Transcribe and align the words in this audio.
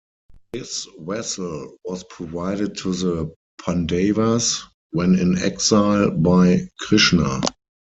This 0.53 0.87
vessel 0.99 1.77
was 1.85 2.03
provided 2.05 2.75
to 2.77 2.91
the 2.91 3.35
Pandavas, 3.63 4.63
when 4.89 5.13
in 5.13 5.37
exile, 5.37 6.09
by 6.09 6.67
Krishna. 6.79 7.41